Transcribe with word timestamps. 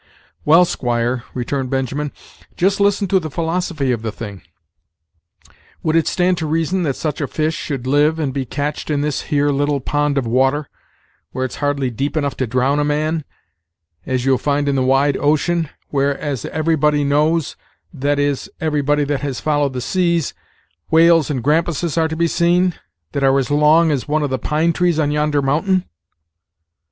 "Well, 0.45 0.65
squire," 0.65 1.25
returned 1.35 1.69
Benjamin, 1.69 2.11
"just 2.57 2.79
listen 2.79 3.07
to 3.09 3.19
the 3.19 3.29
philosophy 3.29 3.91
of 3.91 4.01
the 4.01 4.11
thing. 4.11 4.41
Would 5.83 5.95
it 5.95 6.07
stand 6.07 6.39
to 6.39 6.47
reason, 6.47 6.81
that 6.81 6.95
such 6.95 7.21
a 7.21 7.27
fish 7.27 7.53
should 7.53 7.85
live 7.85 8.17
and 8.17 8.33
be 8.33 8.43
catched 8.43 8.89
in 8.89 9.01
this 9.01 9.21
here 9.29 9.51
little 9.51 9.79
pond 9.79 10.17
of 10.17 10.25
water, 10.25 10.67
where 11.33 11.45
it's 11.45 11.57
hardly 11.57 11.91
deep 11.91 12.17
enough 12.17 12.35
to 12.37 12.47
drown 12.47 12.79
a 12.79 12.83
man, 12.83 13.25
as 14.03 14.25
you'll 14.25 14.39
find 14.39 14.67
in 14.67 14.73
the 14.73 14.81
wide 14.81 15.17
ocean, 15.17 15.69
where, 15.89 16.17
as 16.17 16.45
every 16.45 16.75
body 16.75 17.03
knows 17.03 17.55
that 17.93 18.17
is, 18.17 18.49
everybody 18.59 19.03
that 19.03 19.21
has 19.21 19.39
followed 19.39 19.73
the 19.73 19.81
seas, 19.81 20.33
whales 20.89 21.29
and 21.29 21.43
grampuses 21.43 21.95
are 21.95 22.07
to 22.07 22.15
be 22.17 22.27
seen, 22.27 22.73
that 23.11 23.23
are 23.23 23.37
as 23.37 23.51
long 23.51 23.91
as 23.91 24.07
one 24.07 24.23
of 24.23 24.31
the 24.31 24.39
pine 24.39 24.73
trees 24.73 24.97
on 24.97 25.11
yonder 25.11 25.43
mountain?" 25.43 25.85